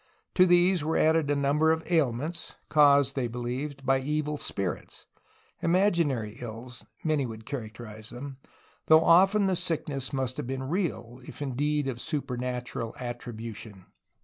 [0.33, 5.05] To these were added a number of ailments, caused, they believed, by evil spirits,—
[5.61, 8.37] imaginary ills, many would characterize them,
[8.87, 13.85] though often the sickness must have been real, if indeed of supernatural attribution.